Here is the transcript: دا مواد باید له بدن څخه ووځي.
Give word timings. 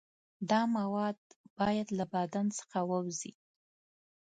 دا 0.49 0.61
مواد 0.77 1.19
باید 1.57 1.87
له 1.97 2.05
بدن 2.13 2.45
څخه 2.59 2.79
ووځي. 2.89 3.33